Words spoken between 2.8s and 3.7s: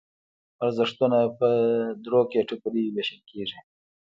ویشل کېږي.